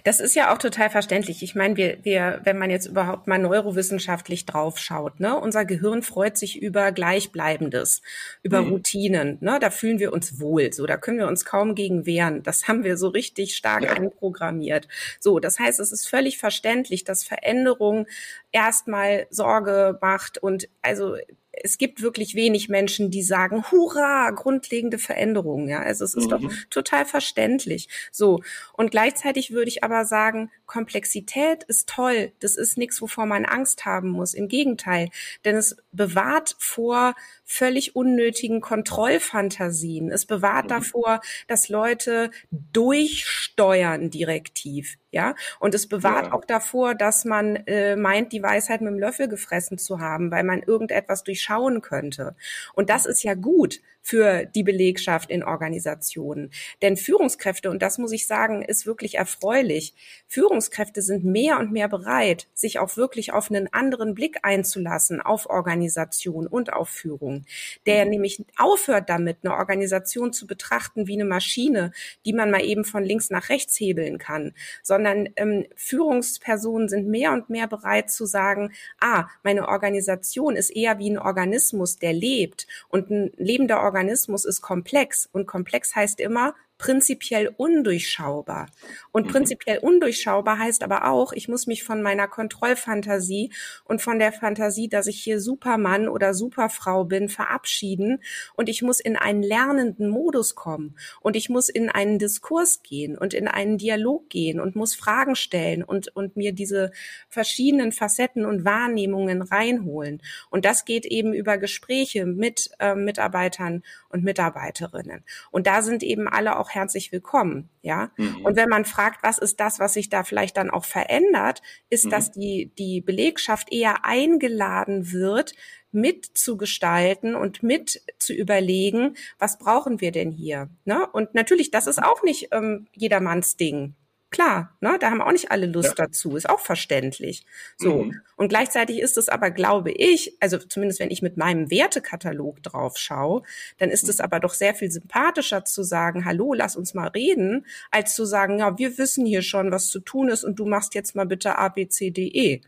Das 0.04 0.20
ist 0.20 0.34
ja 0.34 0.52
auch 0.52 0.58
total 0.58 0.90
verständlich. 0.90 1.42
Ich 1.42 1.54
meine, 1.54 1.76
wir, 1.76 1.98
wir, 2.02 2.40
wenn 2.44 2.58
man 2.58 2.70
jetzt 2.70 2.86
überhaupt 2.86 3.26
mal 3.26 3.38
neurowissenschaftlich 3.38 4.46
draufschaut, 4.46 5.20
ne, 5.20 5.38
unser 5.38 5.64
Gehirn 5.64 6.02
freut 6.02 6.36
sich 6.36 6.60
über 6.60 6.92
Gleichbleibendes, 6.92 8.02
über 8.42 8.62
mhm. 8.62 8.72
Routinen, 8.72 9.38
ne, 9.40 9.58
da 9.60 9.70
fühlen 9.70 9.98
wir 9.98 10.12
uns 10.12 10.40
wohl, 10.40 10.72
so, 10.72 10.86
da 10.86 10.96
können 10.96 11.18
wir 11.18 11.28
uns 11.28 11.44
kaum 11.44 11.74
gegen 11.74 12.06
wehren. 12.06 12.42
Das 12.42 12.68
haben 12.68 12.84
wir 12.84 12.96
so 12.96 13.08
richtig 13.08 13.56
stark 13.56 13.84
ja. 13.84 13.92
einprogrammiert. 13.92 14.88
So, 15.18 15.38
das 15.38 15.58
heißt, 15.58 15.80
es 15.80 15.92
ist 15.92 16.08
völlig 16.08 16.38
verständlich, 16.38 17.04
dass 17.04 17.24
Veränderung 17.24 18.06
erstmal 18.52 19.26
Sorge 19.30 19.98
macht 20.00 20.38
und 20.38 20.68
also 20.82 21.16
es 21.62 21.78
gibt 21.78 22.02
wirklich 22.02 22.34
wenig 22.34 22.68
Menschen, 22.68 23.10
die 23.10 23.22
sagen, 23.22 23.64
hurra, 23.70 24.30
grundlegende 24.30 24.98
Veränderungen. 24.98 25.68
Ja, 25.68 25.80
also 25.80 26.04
es 26.04 26.14
ist 26.14 26.26
mhm. 26.26 26.30
doch 26.30 26.52
total 26.70 27.04
verständlich. 27.04 27.88
So. 28.10 28.40
Und 28.72 28.90
gleichzeitig 28.90 29.50
würde 29.50 29.68
ich 29.68 29.84
aber 29.84 30.04
sagen, 30.04 30.50
Komplexität 30.66 31.64
ist 31.64 31.88
toll. 31.88 32.32
Das 32.40 32.56
ist 32.56 32.78
nichts, 32.78 33.02
wovor 33.02 33.26
man 33.26 33.44
Angst 33.44 33.84
haben 33.84 34.08
muss. 34.08 34.34
Im 34.34 34.48
Gegenteil. 34.48 35.10
Denn 35.44 35.56
es 35.56 35.76
bewahrt 35.92 36.56
vor 36.58 37.14
völlig 37.50 37.96
unnötigen 37.96 38.60
Kontrollfantasien. 38.60 40.12
Es 40.12 40.24
bewahrt 40.24 40.66
mhm. 40.66 40.68
davor, 40.68 41.20
dass 41.48 41.68
Leute 41.68 42.30
durchsteuern 42.50 44.08
direktiv. 44.08 44.96
Ja, 45.10 45.34
und 45.58 45.74
es 45.74 45.88
bewahrt 45.88 46.26
ja. 46.26 46.32
auch 46.32 46.44
davor, 46.44 46.94
dass 46.94 47.24
man 47.24 47.56
äh, 47.66 47.96
meint, 47.96 48.32
die 48.32 48.44
Weisheit 48.44 48.80
mit 48.80 48.92
dem 48.92 49.00
Löffel 49.00 49.26
gefressen 49.26 49.76
zu 49.76 49.98
haben, 49.98 50.30
weil 50.30 50.44
man 50.44 50.62
irgendetwas 50.62 51.24
durchschauen 51.24 51.80
könnte. 51.80 52.36
Und 52.74 52.90
das 52.90 53.06
ist 53.06 53.24
ja 53.24 53.34
gut 53.34 53.80
für 54.02 54.46
die 54.46 54.62
Belegschaft 54.62 55.30
in 55.30 55.42
Organisationen. 55.42 56.50
Denn 56.82 56.96
Führungskräfte, 56.96 57.70
und 57.70 57.82
das 57.82 57.98
muss 57.98 58.12
ich 58.12 58.26
sagen, 58.26 58.62
ist 58.62 58.86
wirklich 58.86 59.16
erfreulich, 59.16 59.94
Führungskräfte 60.26 61.02
sind 61.02 61.24
mehr 61.24 61.58
und 61.58 61.72
mehr 61.72 61.88
bereit, 61.88 62.48
sich 62.54 62.78
auch 62.78 62.96
wirklich 62.96 63.32
auf 63.32 63.50
einen 63.50 63.72
anderen 63.72 64.14
Blick 64.14 64.38
einzulassen 64.42 65.20
auf 65.20 65.48
Organisation 65.50 66.46
und 66.46 66.72
auf 66.72 66.88
Führung, 66.88 67.39
der 67.86 68.04
mhm. 68.04 68.10
nämlich 68.10 68.44
aufhört 68.56 69.08
damit, 69.08 69.38
eine 69.42 69.54
Organisation 69.54 70.32
zu 70.32 70.46
betrachten 70.46 71.06
wie 71.06 71.14
eine 71.14 71.24
Maschine, 71.24 71.92
die 72.24 72.32
man 72.32 72.50
mal 72.50 72.64
eben 72.64 72.84
von 72.84 73.04
links 73.04 73.30
nach 73.30 73.48
rechts 73.48 73.78
hebeln 73.78 74.18
kann, 74.18 74.52
sondern 74.82 75.28
ähm, 75.36 75.66
Führungspersonen 75.76 76.88
sind 76.88 77.08
mehr 77.08 77.32
und 77.32 77.50
mehr 77.50 77.66
bereit 77.66 78.10
zu 78.10 78.26
sagen, 78.26 78.72
ah, 79.00 79.26
meine 79.42 79.68
Organisation 79.68 80.56
ist 80.56 80.70
eher 80.70 80.98
wie 80.98 81.10
ein 81.10 81.18
Organismus, 81.18 81.98
der 81.98 82.12
lebt. 82.12 82.66
Und 82.88 83.10
ein 83.10 83.32
lebender 83.36 83.82
Organismus 83.82 84.44
ist 84.44 84.60
komplex. 84.60 85.28
Und 85.32 85.46
komplex 85.46 85.94
heißt 85.94 86.20
immer, 86.20 86.54
prinzipiell 86.80 87.54
undurchschaubar. 87.58 88.70
Und 89.12 89.26
mhm. 89.26 89.32
prinzipiell 89.32 89.78
undurchschaubar 89.78 90.58
heißt 90.58 90.82
aber 90.82 91.10
auch, 91.10 91.34
ich 91.34 91.46
muss 91.46 91.66
mich 91.66 91.84
von 91.84 92.00
meiner 92.00 92.26
Kontrollfantasie 92.26 93.52
und 93.84 94.00
von 94.00 94.18
der 94.18 94.32
Fantasie, 94.32 94.88
dass 94.88 95.06
ich 95.06 95.22
hier 95.22 95.40
Supermann 95.40 96.08
oder 96.08 96.32
Superfrau 96.32 97.04
bin, 97.04 97.28
verabschieden 97.28 98.22
und 98.56 98.70
ich 98.70 98.80
muss 98.80 98.98
in 98.98 99.16
einen 99.16 99.42
lernenden 99.42 100.08
Modus 100.08 100.54
kommen 100.54 100.96
und 101.20 101.36
ich 101.36 101.50
muss 101.50 101.68
in 101.68 101.90
einen 101.90 102.18
Diskurs 102.18 102.82
gehen 102.82 103.18
und 103.18 103.34
in 103.34 103.46
einen 103.46 103.76
Dialog 103.76 104.30
gehen 104.30 104.58
und 104.58 104.74
muss 104.74 104.94
Fragen 104.94 105.36
stellen 105.36 105.84
und, 105.84 106.16
und 106.16 106.38
mir 106.38 106.54
diese 106.54 106.92
verschiedenen 107.28 107.92
Facetten 107.92 108.46
und 108.46 108.64
Wahrnehmungen 108.64 109.42
reinholen. 109.42 110.22
Und 110.48 110.64
das 110.64 110.86
geht 110.86 111.04
eben 111.04 111.34
über 111.34 111.58
Gespräche 111.58 112.24
mit 112.24 112.70
äh, 112.78 112.94
Mitarbeitern 112.94 113.82
und 114.08 114.24
Mitarbeiterinnen. 114.24 115.24
Und 115.50 115.66
da 115.66 115.82
sind 115.82 116.02
eben 116.02 116.26
alle 116.26 116.58
auch 116.58 116.69
herzlich 116.74 117.12
willkommen, 117.12 117.68
ja. 117.82 118.10
Mhm. 118.16 118.44
Und 118.44 118.56
wenn 118.56 118.68
man 118.68 118.84
fragt, 118.84 119.22
was 119.22 119.38
ist 119.38 119.60
das, 119.60 119.78
was 119.78 119.94
sich 119.94 120.08
da 120.08 120.24
vielleicht 120.24 120.56
dann 120.56 120.70
auch 120.70 120.84
verändert, 120.84 121.62
ist, 121.88 122.06
mhm. 122.06 122.10
dass 122.10 122.32
die, 122.32 122.72
die 122.78 123.00
Belegschaft 123.00 123.72
eher 123.72 124.04
eingeladen 124.04 125.12
wird, 125.12 125.54
mitzugestalten 125.92 127.34
und 127.34 127.62
mit 127.62 128.02
zu 128.18 128.32
überlegen, 128.32 129.16
was 129.38 129.58
brauchen 129.58 130.00
wir 130.00 130.12
denn 130.12 130.30
hier? 130.30 130.70
Ne? 130.84 131.06
Und 131.12 131.34
natürlich, 131.34 131.70
das 131.70 131.86
ist 131.86 132.02
auch 132.02 132.22
nicht 132.22 132.48
ähm, 132.52 132.86
jedermanns 132.94 133.56
Ding. 133.56 133.94
Klar, 134.30 134.76
ne, 134.80 134.96
da 135.00 135.10
haben 135.10 135.20
auch 135.20 135.32
nicht 135.32 135.50
alle 135.50 135.66
Lust 135.66 135.98
ja. 135.98 136.06
dazu, 136.06 136.36
ist 136.36 136.48
auch 136.48 136.60
verständlich. 136.60 137.44
So. 137.76 138.04
Mhm. 138.04 138.20
Und 138.36 138.48
gleichzeitig 138.48 139.00
ist 139.00 139.18
es 139.18 139.28
aber, 139.28 139.50
glaube 139.50 139.90
ich, 139.90 140.36
also 140.38 140.56
zumindest 140.56 141.00
wenn 141.00 141.10
ich 141.10 141.20
mit 141.20 141.36
meinem 141.36 141.68
Wertekatalog 141.68 142.62
drauf 142.62 142.96
schaue, 142.96 143.42
dann 143.78 143.90
ist 143.90 144.04
mhm. 144.04 144.10
es 144.10 144.20
aber 144.20 144.38
doch 144.38 144.54
sehr 144.54 144.76
viel 144.76 144.90
sympathischer 144.90 145.64
zu 145.64 145.82
sagen, 145.82 146.24
hallo, 146.24 146.54
lass 146.54 146.76
uns 146.76 146.94
mal 146.94 147.08
reden, 147.08 147.66
als 147.90 148.14
zu 148.14 148.24
sagen, 148.24 148.60
ja, 148.60 148.78
wir 148.78 148.98
wissen 148.98 149.26
hier 149.26 149.42
schon, 149.42 149.72
was 149.72 149.88
zu 149.88 149.98
tun 149.98 150.28
ist 150.28 150.44
und 150.44 150.60
du 150.60 150.64
machst 150.64 150.94
jetzt 150.94 151.16
mal 151.16 151.26
bitte 151.26 151.58
A, 151.58 151.68
B, 151.68 151.88
C, 151.88 152.10
D, 152.10 152.28
E. 152.28 152.60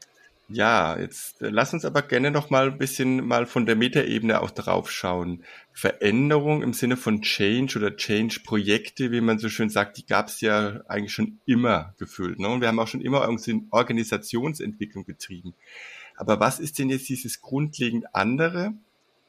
Ja, 0.52 0.98
jetzt 0.98 1.40
äh, 1.40 1.48
lass 1.48 1.72
uns 1.72 1.86
aber 1.86 2.02
gerne 2.02 2.30
noch 2.30 2.50
mal 2.50 2.66
ein 2.66 2.78
bisschen 2.78 3.26
mal 3.26 3.46
von 3.46 3.64
der 3.64 3.74
Metaebene 3.74 4.42
auch 4.42 4.50
drauf 4.50 4.90
schauen. 4.90 5.44
Veränderung 5.72 6.62
im 6.62 6.74
Sinne 6.74 6.98
von 6.98 7.22
Change 7.22 7.78
oder 7.78 7.96
Change-Projekte, 7.96 9.10
wie 9.12 9.22
man 9.22 9.38
so 9.38 9.48
schön 9.48 9.70
sagt, 9.70 9.96
die 9.96 10.04
gab 10.04 10.28
es 10.28 10.42
ja 10.42 10.82
eigentlich 10.88 11.14
schon 11.14 11.38
immer 11.46 11.94
gefühlt. 11.98 12.38
Ne? 12.38 12.48
Und 12.48 12.60
wir 12.60 12.68
haben 12.68 12.78
auch 12.78 12.88
schon 12.88 13.00
immer 13.00 13.26
Organisationsentwicklung 13.70 15.06
betrieben. 15.06 15.54
Aber 16.16 16.38
was 16.38 16.60
ist 16.60 16.78
denn 16.78 16.90
jetzt 16.90 17.08
dieses 17.08 17.40
grundlegend 17.40 18.14
andere, 18.14 18.74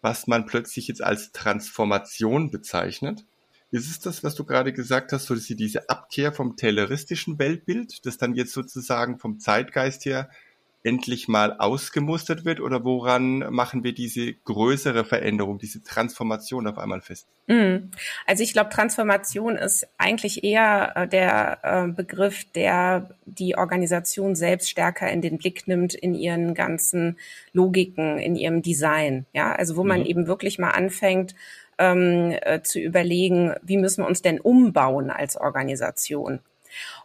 was 0.01 0.27
man 0.27 0.45
plötzlich 0.45 0.89
jetzt 0.89 1.01
als 1.01 1.31
Transformation 1.31 2.51
bezeichnet? 2.51 3.23
Ist 3.71 3.89
es 3.89 3.99
das, 3.99 4.23
was 4.23 4.35
du 4.35 4.43
gerade 4.43 4.73
gesagt 4.73 5.13
hast, 5.13 5.25
so 5.25 5.35
dass 5.35 5.45
sie 5.45 5.55
diese 5.55 5.89
Abkehr 5.89 6.33
vom 6.33 6.57
tayloristischen 6.57 7.39
Weltbild, 7.39 8.05
das 8.05 8.17
dann 8.17 8.35
jetzt 8.35 8.51
sozusagen 8.51 9.17
vom 9.17 9.39
Zeitgeist 9.39 10.03
her 10.05 10.29
endlich 10.83 11.27
mal 11.27 11.57
ausgemustert 11.59 12.43
wird 12.43 12.59
oder 12.59 12.83
woran 12.83 13.39
machen 13.49 13.83
wir 13.83 13.93
diese 13.93 14.33
größere 14.33 15.05
Veränderung, 15.05 15.57
diese 15.57 15.81
Transformation 15.81 16.67
auf 16.67 16.77
einmal 16.77 17.01
fest? 17.01 17.27
Mhm. 17.47 17.91
Also 18.27 18.43
ich 18.43 18.53
glaube, 18.53 18.69
Transformation 18.69 19.55
ist 19.55 19.87
eigentlich 19.97 20.43
eher 20.43 20.93
äh, 20.95 21.07
der 21.07 21.59
äh, 21.63 21.87
Begriff, 21.87 22.43
der 22.53 23.15
die 23.25 23.55
Organisation 23.57 24.35
selbst 24.35 24.69
stärker 24.69 25.09
in 25.09 25.21
den 25.21 25.37
Blick 25.37 25.67
nimmt 25.67 25.93
in 25.93 26.13
ihren 26.13 26.53
ganzen 26.53 27.17
Logiken, 27.53 28.19
in 28.19 28.35
ihrem 28.35 28.61
Design. 28.61 29.25
Ja, 29.33 29.53
also 29.55 29.77
wo 29.77 29.83
man 29.83 30.01
mhm. 30.01 30.05
eben 30.05 30.27
wirklich 30.27 30.59
mal 30.59 30.71
anfängt, 30.71 31.33
ähm, 31.77 32.35
äh, 32.41 32.61
zu 32.61 32.79
überlegen, 32.79 33.55
wie 33.63 33.77
müssen 33.77 34.03
wir 34.03 34.07
uns 34.07 34.21
denn 34.21 34.39
umbauen 34.39 35.09
als 35.09 35.37
Organisation? 35.37 36.39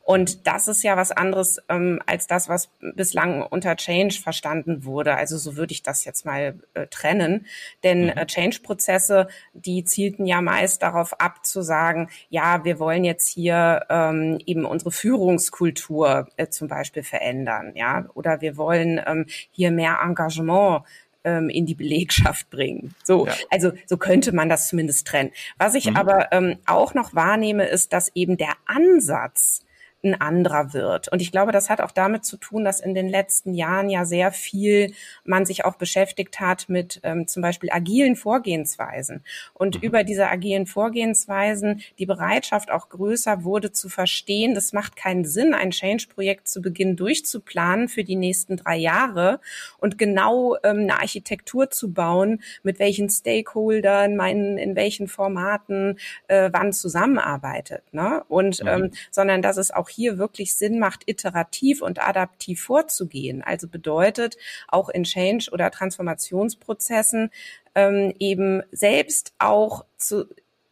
Und 0.03 0.47
das 0.47 0.69
ist 0.69 0.83
ja 0.83 0.97
was 0.97 1.13
anderes 1.13 1.61
ähm, 1.69 2.01
als 2.07 2.27
das, 2.27 2.49
was 2.49 2.71
bislang 2.81 3.43
unter 3.43 3.77
Change 3.77 4.21
verstanden 4.21 4.85
wurde. 4.85 5.17
Also 5.17 5.37
so 5.37 5.57
würde 5.57 5.73
ich 5.73 5.83
das 5.83 6.05
jetzt 6.05 6.25
mal 6.25 6.59
äh, 6.75 6.87
trennen. 6.87 7.47
Denn 7.83 8.05
mhm. 8.05 8.11
äh, 8.11 8.27
Change-Prozesse, 8.27 9.29
die 9.53 9.85
zielten 9.85 10.27
ja 10.27 10.41
meist 10.41 10.83
darauf 10.83 11.21
ab 11.21 11.45
zu 11.45 11.63
sagen, 11.63 12.09
ja, 12.31 12.65
wir 12.65 12.79
wollen 12.79 13.05
jetzt 13.05 13.29
hier 13.29 13.85
ähm, 13.91 14.39
eben 14.47 14.65
unsere 14.65 14.91
Führungskultur 14.91 16.29
äh, 16.37 16.49
zum 16.49 16.69
Beispiel 16.69 17.03
verändern, 17.03 17.73
ja, 17.75 18.07
oder 18.15 18.41
wir 18.41 18.57
wollen 18.57 19.01
ähm, 19.07 19.27
hier 19.51 19.71
mehr 19.71 19.99
Engagement 20.03 20.85
ähm, 21.29 21.51
in 21.51 21.67
die 21.67 21.75
Belegschaft 21.75 22.49
bringen. 22.51 22.95
So, 23.05 23.27
ja. 23.27 23.35
also 23.51 23.73
so 23.87 23.97
könnte 23.97 24.33
man 24.33 24.49
das 24.49 24.69
zumindest 24.69 25.07
trennen. 25.07 25.31
Was 25.59 25.75
ich 25.75 25.91
mhm. 25.91 25.97
aber 25.97 26.33
ähm, 26.33 26.57
auch 26.67 26.95
noch 26.95 27.15
wahrnehme, 27.15 27.67
ist, 27.67 27.93
dass 27.93 28.11
eben 28.15 28.37
der 28.37 28.55
Ansatz 28.67 29.65
ein 30.05 30.21
anderer 30.21 30.73
wird. 30.73 31.09
Und 31.09 31.21
ich 31.21 31.33
glaube, 31.33 31.51
das 31.51 31.71
hat 31.71 31.81
auch 31.81 31.91
damit 31.91 32.25
zu 32.25 32.37
tun, 32.37 32.65
dass 32.65 32.81
in 32.81 32.95
den 32.95 33.09
letzten 33.09 33.53
Jahren 33.53 33.91
ja 33.91 34.05
sehr 34.05 34.31
viel 34.31 34.93
man 35.25 35.45
sich 35.45 35.65
auch 35.65 35.75
beschäftigt 35.75 36.39
hat 36.41 36.69
mit 36.69 37.01
ähm, 37.03 37.27
zum 37.27 37.43
Beispiel 37.43 37.71
agilen 37.73 38.15
Vorgehensweisen. 38.15 39.25
Und 39.55 39.77
mhm. 39.77 39.83
über 39.83 40.05
diese 40.05 40.29
agilen 40.29 40.67
Vorgehensweisen 40.67 41.83
die 41.99 42.07
Bereitschaft 42.07 42.71
auch 42.71 42.89
größer 42.89 43.43
wurde 43.45 43.73
zu 43.73 43.89
verstehen, 43.89 44.55
das 44.55 44.73
macht 44.73 44.95
keinen 44.97 45.25
Sinn, 45.25 45.53
ein 45.53 45.71
Change-Projekt 45.71 46.49
zu 46.49 46.63
Beginn 46.63 46.97
durchzuplanen 46.97 47.89
für 47.89 48.05
die 48.05 48.17
nächsten 48.17 48.57
drei 48.57 48.77
Jahre 48.77 49.41
und 49.79 49.99
genau 49.99 50.57
ähm, 50.63 50.79
eine 50.81 51.01
Architektur 51.01 51.71
zu 51.71 51.93
bauen, 51.93 52.43
mit 52.63 52.79
welchen 52.79 53.11
Stakeholdern, 53.11 54.15
meinen, 54.17 54.59
in 54.59 54.77
welchen 54.77 55.09
Formaten, 55.09 55.99
äh, 56.29 56.51
wann 56.53 56.73
zusammenarbeitet. 56.73 57.83
Ne? 57.93 58.23
Und 58.29 58.63
mhm. 58.63 58.69
ähm, 58.69 58.91
sondern 59.11 59.43
dass 59.43 59.57
es 59.57 59.71
auch 59.71 59.88
auch 59.89 59.95
hier 59.95 60.19
wirklich 60.19 60.55
Sinn 60.55 60.79
macht, 60.79 61.03
iterativ 61.07 61.83
und 61.83 62.07
adaptiv 62.07 62.63
vorzugehen. 62.63 63.43
Also 63.43 63.69
bedeutet 63.69 64.37
auch 64.69 64.89
in 64.89 65.05
Change- 65.05 65.51
oder 65.51 65.71
Transformationsprozessen 65.71 67.31
ähm, 67.75 68.15
eben 68.19 68.63
selbst 68.71 69.33
auch 69.39 69.85
zu 69.97 70.27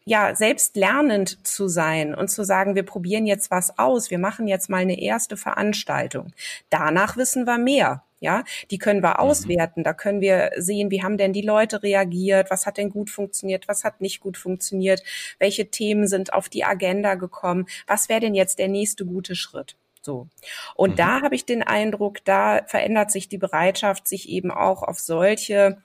ja, 0.09 0.37
selbst 0.37 0.77
lernend 0.77 1.45
zu 1.45 1.67
sein 1.67 2.15
und 2.15 2.29
zu 2.31 2.45
sagen, 2.45 2.77
wir 2.77 2.85
probieren 2.85 3.27
jetzt 3.27 3.51
was 3.51 3.77
aus, 3.77 4.09
wir 4.09 4.21
machen 4.21 4.47
jetzt 4.47 4.71
mal 4.71 4.83
eine 4.83 5.01
erste 5.01 5.37
Veranstaltung. 5.37 6.33
Danach 6.71 7.17
wissen 7.17 7.45
wir 7.45 7.59
mehr. 7.59 8.05
Ja, 8.19 8.45
die 8.71 8.79
können 8.79 9.03
wir 9.03 9.11
mhm. 9.11 9.17
auswerten. 9.17 9.85
Da 9.85 9.93
können 9.93 10.21
wir 10.21 10.51
sehen, 10.57 10.91
wie 10.91 11.03
haben 11.03 11.19
denn 11.19 11.33
die 11.33 11.43
Leute 11.43 11.83
reagiert? 11.83 12.51
Was 12.51 12.67
hat 12.67 12.79
denn 12.79 12.91
gut 12.91 13.11
funktioniert? 13.11 13.69
Was 13.69 13.85
hat 13.85 14.01
nicht 14.01 14.21
gut 14.21 14.37
funktioniert? 14.39 15.03
Welche 15.39 15.71
Themen 15.71 16.07
sind 16.09 16.33
auf 16.33 16.49
die 16.49 16.65
Agenda 16.65 17.15
gekommen? 17.15 17.67
Was 17.87 18.09
wäre 18.09 18.21
denn 18.21 18.35
jetzt 18.35 18.59
der 18.59 18.69
nächste 18.69 19.05
gute 19.05 19.37
Schritt? 19.37 19.77
So. 20.01 20.29
Und 20.77 20.93
mhm. 20.93 20.97
da 20.97 21.21
habe 21.21 21.35
ich 21.35 21.45
den 21.45 21.63
Eindruck, 21.63 22.25
da 22.25 22.63
verändert 22.67 23.11
sich 23.11 23.29
die 23.29 23.39
Bereitschaft, 23.39 24.09
sich 24.09 24.29
eben 24.29 24.51
auch 24.51 24.83
auf 24.83 24.99
solche 24.99 25.83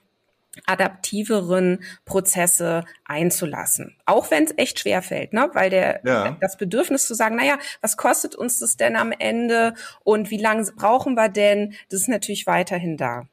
adaptiveren 0.66 1.82
Prozesse 2.04 2.84
einzulassen. 3.04 3.96
Auch 4.04 4.30
wenn 4.30 4.44
es 4.44 4.54
echt 4.56 4.80
schwer 4.80 5.02
fällt, 5.02 5.32
ne? 5.32 5.50
weil 5.54 5.70
der, 5.70 6.00
ja. 6.04 6.36
das 6.40 6.58
Bedürfnis 6.58 7.06
zu 7.06 7.14
sagen, 7.14 7.36
naja, 7.36 7.58
was 7.80 7.96
kostet 7.96 8.34
uns 8.34 8.58
das 8.58 8.76
denn 8.76 8.96
am 8.96 9.12
Ende 9.12 9.74
und 10.04 10.30
wie 10.30 10.40
lange 10.40 10.70
brauchen 10.76 11.14
wir 11.14 11.28
denn, 11.28 11.74
das 11.90 12.02
ist 12.02 12.08
natürlich 12.08 12.46
weiterhin 12.46 12.96
da. 12.96 13.26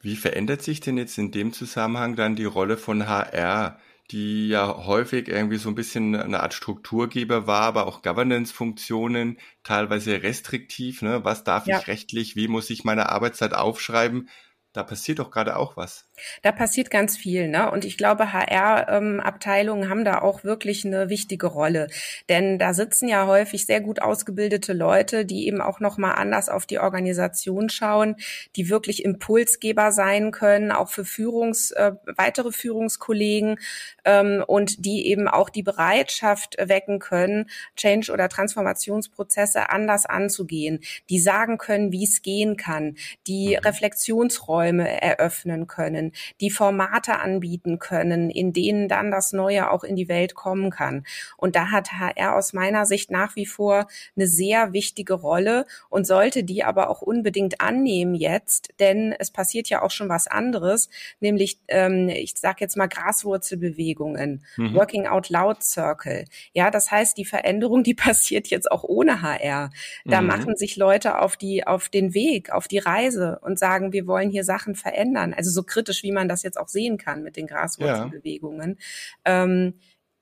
Wie 0.00 0.16
verändert 0.16 0.62
sich 0.62 0.80
denn 0.80 0.98
jetzt 0.98 1.16
in 1.16 1.30
dem 1.30 1.52
Zusammenhang 1.52 2.16
dann 2.16 2.36
die 2.36 2.44
Rolle 2.44 2.76
von 2.76 3.08
HR, 3.08 3.78
die 4.10 4.48
ja 4.48 4.84
häufig 4.84 5.28
irgendwie 5.28 5.56
so 5.56 5.68
ein 5.68 5.76
bisschen 5.76 6.14
eine 6.14 6.40
Art 6.40 6.54
Strukturgeber 6.54 7.46
war, 7.46 7.62
aber 7.62 7.86
auch 7.86 8.02
Governance-Funktionen, 8.02 9.38
teilweise 9.62 10.22
restriktiv, 10.22 11.02
ne? 11.02 11.24
Was 11.24 11.44
darf 11.44 11.66
ja. 11.66 11.78
ich 11.78 11.86
rechtlich, 11.86 12.36
wie 12.36 12.48
muss 12.48 12.68
ich 12.68 12.84
meine 12.84 13.10
Arbeitszeit 13.10 13.54
aufschreiben? 13.54 14.28
Da 14.74 14.82
passiert 14.82 15.18
doch 15.18 15.30
gerade 15.30 15.56
auch 15.56 15.76
was. 15.76 16.06
Da 16.40 16.50
passiert 16.50 16.90
ganz 16.90 17.18
viel, 17.18 17.48
ne? 17.48 17.70
Und 17.70 17.84
ich 17.84 17.98
glaube, 17.98 18.32
HR-Abteilungen 18.32 19.82
ähm, 19.82 19.90
haben 19.90 20.04
da 20.04 20.22
auch 20.22 20.44
wirklich 20.44 20.86
eine 20.86 21.10
wichtige 21.10 21.46
Rolle. 21.46 21.88
Denn 22.30 22.58
da 22.58 22.72
sitzen 22.72 23.06
ja 23.06 23.26
häufig 23.26 23.66
sehr 23.66 23.82
gut 23.82 24.00
ausgebildete 24.00 24.72
Leute, 24.72 25.26
die 25.26 25.46
eben 25.46 25.60
auch 25.60 25.78
nochmal 25.78 26.14
anders 26.14 26.48
auf 26.48 26.64
die 26.64 26.78
Organisation 26.78 27.68
schauen, 27.68 28.16
die 28.56 28.70
wirklich 28.70 29.04
Impulsgeber 29.04 29.92
sein 29.92 30.30
können, 30.30 30.72
auch 30.72 30.88
für 30.88 31.04
Führungs, 31.04 31.72
äh, 31.72 31.92
weitere 32.16 32.50
Führungskollegen 32.50 33.58
ähm, 34.06 34.42
und 34.46 34.86
die 34.86 35.06
eben 35.06 35.28
auch 35.28 35.50
die 35.50 35.62
Bereitschaft 35.62 36.56
wecken 36.58 36.98
können, 36.98 37.50
Change- 37.76 38.10
oder 38.10 38.30
Transformationsprozesse 38.30 39.68
anders 39.68 40.06
anzugehen, 40.06 40.80
die 41.10 41.20
sagen 41.20 41.58
können, 41.58 41.92
wie 41.92 42.04
es 42.04 42.22
gehen 42.22 42.56
kann, 42.56 42.96
die 43.26 43.58
mhm. 43.58 43.66
Reflexionsräume 43.66 44.61
Räume 44.62 45.02
eröffnen 45.02 45.66
können, 45.66 46.12
die 46.40 46.50
Formate 46.50 47.18
anbieten 47.18 47.78
können, 47.78 48.30
in 48.30 48.52
denen 48.52 48.88
dann 48.88 49.10
das 49.10 49.32
Neue 49.32 49.70
auch 49.70 49.82
in 49.82 49.96
die 49.96 50.08
Welt 50.08 50.34
kommen 50.34 50.70
kann. 50.70 51.04
Und 51.36 51.56
da 51.56 51.70
hat 51.70 51.92
HR 51.92 52.36
aus 52.36 52.52
meiner 52.52 52.86
Sicht 52.86 53.10
nach 53.10 53.34
wie 53.34 53.46
vor 53.46 53.88
eine 54.16 54.28
sehr 54.28 54.72
wichtige 54.72 55.14
Rolle 55.14 55.66
und 55.88 56.06
sollte 56.06 56.44
die 56.44 56.62
aber 56.62 56.90
auch 56.90 57.02
unbedingt 57.02 57.60
annehmen 57.60 58.14
jetzt, 58.14 58.70
denn 58.78 59.14
es 59.18 59.32
passiert 59.32 59.68
ja 59.68 59.82
auch 59.82 59.90
schon 59.90 60.08
was 60.08 60.28
anderes, 60.28 60.88
nämlich 61.18 61.58
ähm, 61.68 62.08
ich 62.08 62.34
sage 62.36 62.58
jetzt 62.60 62.76
mal 62.76 62.86
Graswurzelbewegungen, 62.86 64.44
mhm. 64.56 64.74
Working 64.74 65.06
Out 65.06 65.28
Loud 65.28 65.62
Circle. 65.62 66.24
Ja, 66.52 66.70
das 66.70 66.90
heißt, 66.90 67.16
die 67.16 67.24
Veränderung, 67.24 67.82
die 67.82 67.94
passiert 68.02 68.46
jetzt 68.46 68.70
auch 68.70 68.84
ohne 68.84 69.22
HR. 69.22 69.70
Da 70.04 70.20
mhm. 70.20 70.28
machen 70.28 70.56
sich 70.56 70.76
Leute 70.76 71.18
auf 71.18 71.36
die 71.36 71.66
auf 71.66 71.88
den 71.88 72.14
Weg, 72.14 72.50
auf 72.50 72.68
die 72.68 72.78
Reise 72.78 73.40
und 73.42 73.58
sagen, 73.58 73.92
wir 73.92 74.06
wollen 74.06 74.30
hier 74.30 74.44
Sachen 74.52 74.74
verändern. 74.74 75.32
Also 75.34 75.50
so 75.50 75.62
kritisch, 75.62 76.02
wie 76.02 76.12
man 76.12 76.28
das 76.28 76.42
jetzt 76.42 76.58
auch 76.58 76.68
sehen 76.68 76.98
kann 76.98 77.22
mit 77.22 77.36
den 77.36 77.46
Graswurzelbewegungen. 77.46 78.78
Ja. 79.26 79.44
Ähm, 79.44 79.74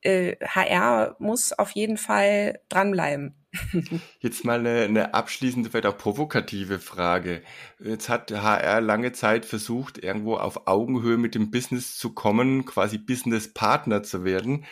äh, 0.03 0.37
HR 0.41 1.17
muss 1.19 1.53
auf 1.53 1.73
jeden 1.73 1.97
Fall 1.97 2.61
dranbleiben. 2.69 3.35
Jetzt 4.21 4.45
mal 4.45 4.61
eine, 4.61 4.83
eine 4.83 5.15
abschließende, 5.15 5.71
vielleicht 5.71 5.87
auch 5.87 5.99
provokative 5.99 6.79
Frage. 6.79 7.43
Jetzt 7.81 8.09
hat 8.09 8.31
HR 8.31 8.81
lange 8.81 9.13
Zeit 9.13 9.45
versucht, 9.45 9.99
irgendwo 9.99 10.37
auf 10.37 10.69
Augenhöhe 10.69 11.19
mit 11.19 11.35
dem 11.35 11.51
Business 11.51 11.99
zu 11.99 12.15
kommen, 12.15 12.65
quasi 12.65 12.97
Business-Partner 12.99 14.03
zu 14.05 14.25
werden. 14.25 14.65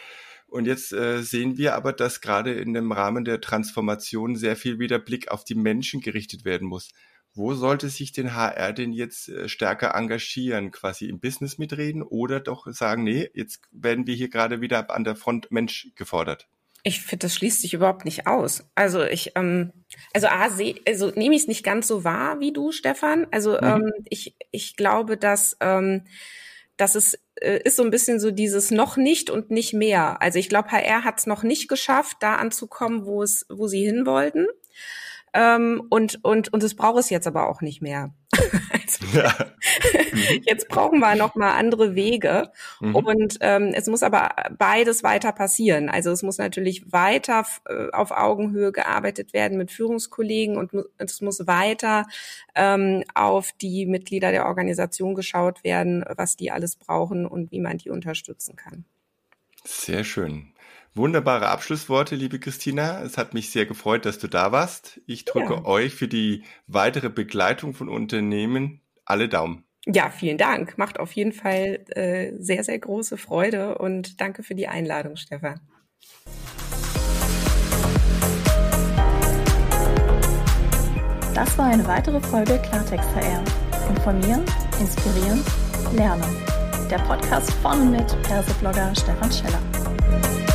Und 0.47 0.67
jetzt 0.67 0.93
äh, 0.93 1.23
sehen 1.23 1.59
wir 1.59 1.75
aber, 1.75 1.93
dass 1.93 2.21
gerade 2.21 2.53
in 2.55 2.73
dem 2.73 2.93
Rahmen 2.93 3.25
der 3.25 3.41
Transformation 3.41 4.37
sehr 4.37 4.57
viel 4.57 4.79
wieder 4.79 4.99
Blick 4.99 5.31
auf 5.31 5.45
die 5.45 5.57
Menschen 5.57 6.00
gerichtet 6.00 6.45
werden 6.45 6.69
muss. 6.69 6.91
Wo 7.38 7.54
sollte 7.54 7.88
sich 7.88 8.11
den 8.11 8.35
HR 8.35 8.73
denn 8.73 8.92
jetzt 8.92 9.28
äh, 9.28 9.49
stärker 9.49 9.95
engagieren? 9.95 10.73
Quasi 10.73 11.07
im 11.07 11.21
Business 11.21 11.57
mitreden 11.57 12.02
oder 12.02 12.40
doch 12.40 12.66
sagen, 12.66 13.04
nee, 13.04 13.30
jetzt 13.33 13.61
werden 13.71 14.09
wir 14.09 14.14
hier 14.16 14.28
gerade 14.28 14.61
wieder 14.61 14.90
an 14.90 15.04
der 15.04 15.14
Front 15.14 15.50
Mensch 15.52 15.88
gefordert? 15.95 16.49
Ich 16.83 17.00
finde, 17.00 17.26
das 17.26 17.35
schließt 17.35 17.61
sich 17.61 17.75
überhaupt 17.75 18.04
nicht 18.04 18.26
aus. 18.26 18.68
Also 18.75 19.04
ich, 19.04 19.33
ähm, 19.37 19.73
also 20.12 20.26
A, 20.26 20.50
seh, 20.50 20.80
also 20.87 21.11
nehme 21.14 21.35
ich 21.37 21.42
es 21.42 21.49
nicht 21.49 21.64
ganz 21.64 21.87
so 21.87 22.02
wahr 22.02 22.40
wie 22.40 22.52
du, 22.52 22.73
Stefan. 22.73 23.26
Also 23.30 23.52
mhm. 23.52 23.66
ähm, 23.66 23.92
ich, 24.09 24.37
ich 24.50 24.76
glaube, 24.76 25.16
dass, 25.16 25.57
ähm, 25.61 26.07
dass 26.76 26.97
es 26.97 27.18
äh, 27.37 27.61
ist 27.62 27.76
so 27.76 27.85
ein 27.85 27.90
bisschen 27.90 28.18
so 28.18 28.33
dieses 28.33 28.73
noch 28.73 28.97
nicht 28.97 29.30
und 29.30 29.50
nicht 29.50 29.75
mehr. 29.75 30.21
Also 30.23 30.40
ich 30.40 30.49
glaube, 30.49 30.71
HR 30.73 31.04
hat 31.04 31.21
es 31.21 31.26
noch 31.26 31.45
nicht 31.45 31.68
geschafft, 31.68 32.16
da 32.21 32.35
anzukommen, 32.35 33.07
wo 33.07 33.23
es, 33.23 33.47
wo 33.49 33.68
sie 33.68 33.85
hin 33.85 34.07
wollten. 34.07 34.47
Ähm, 35.38 35.85
und, 35.88 36.25
und, 36.25 36.52
und 36.52 36.64
es 36.64 36.75
braucht 36.75 36.99
es 36.99 37.11
jetzt 37.11 37.28
aber 37.28 37.49
auch 37.49 37.61
nicht 37.61 37.80
mehr. 37.80 38.12
also, 38.73 39.07
ja. 39.16 39.33
jetzt 40.42 40.68
brauchen 40.68 40.99
wir 40.99 41.14
noch 41.14 41.37
mal 41.37 41.52
andere 41.52 41.95
Wege. 41.95 42.50
Mhm. 42.80 42.97
Und 42.97 43.38
ähm, 43.40 43.71
es 43.73 43.87
muss 43.87 44.02
aber 44.02 44.30
beides 44.59 45.04
weiter 45.04 45.30
passieren. 45.30 45.90
Also 45.90 46.11
es 46.11 46.25
muss 46.25 46.38
natürlich 46.38 46.92
weiter 46.92 47.47
äh, 47.68 47.92
auf 47.92 48.11
Augenhöhe 48.11 48.73
gearbeitet 48.73 49.33
werden 49.33 49.59
mit 49.59 49.71
Führungskollegen 49.71 50.57
und 50.57 50.73
es 50.97 51.21
muss 51.21 51.47
weiter 51.47 52.07
ähm, 52.57 53.04
auf 53.14 53.52
die 53.52 53.87
Mitglieder 53.87 54.33
der 54.33 54.47
Organisation 54.47 55.14
geschaut 55.14 55.62
werden, 55.62 56.04
was 56.16 56.37
die 56.37 56.50
alles 56.50 56.75
brauchen 56.75 57.26
und 57.26 57.52
wie 57.52 57.61
man 57.61 57.78
die 57.78 57.90
unterstützen 57.90 58.57
kann. 58.57 58.85
Sehr 59.64 60.02
schön. 60.02 60.52
Wunderbare 60.99 61.49
Abschlussworte, 61.49 62.17
liebe 62.17 62.40
Christina. 62.40 63.00
Es 63.02 63.17
hat 63.17 63.32
mich 63.32 63.50
sehr 63.50 63.67
gefreut, 63.67 64.04
dass 64.04 64.19
du 64.19 64.26
da 64.26 64.50
warst. 64.50 65.00
Ich 65.06 65.25
drücke 65.25 65.54
ja. 65.54 65.65
euch 65.65 65.95
für 65.95 66.08
die 66.08 66.43
weitere 66.67 67.08
Begleitung 67.08 67.73
von 67.73 67.89
Unternehmen 67.89 68.80
alle 69.04 69.28
Daumen. 69.28 69.65
Ja, 69.87 70.11
vielen 70.11 70.39
Dank. 70.39 70.76
Macht 70.76 70.99
auf 70.99 71.13
jeden 71.13 71.32
Fall 71.32 71.84
äh, 71.91 72.32
sehr, 72.39 72.65
sehr 72.65 72.78
große 72.80 73.17
Freude 73.17 73.78
und 73.78 74.21
danke 74.21 74.43
für 74.43 74.56
die 74.56 74.67
Einladung, 74.67 75.15
Stefan. 75.17 75.61
Das 81.32 81.56
war 81.56 81.67
eine 81.67 81.87
weitere 81.87 82.21
Folge 82.21 82.61
Klartext 82.69 83.08
HR. 83.15 83.45
Informieren, 83.89 84.45
inspirieren, 84.80 85.45
lernen. 85.95 86.37
Der 86.91 86.99
Podcast 86.99 87.52
von 87.63 87.82
und 87.82 87.91
mit 87.93 88.23
Perseblogger 88.25 88.93
Stefan 88.97 89.30
Scheller. 89.30 90.48